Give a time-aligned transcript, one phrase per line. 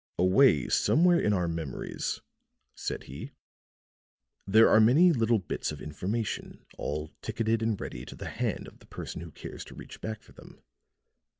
[0.17, 2.21] "Away somewhere in our memories,"
[2.73, 3.33] said he,
[4.47, 8.79] "there are many little bits of information all ticketed and ready to the hand of
[8.79, 10.63] the person who cares to reach back for them.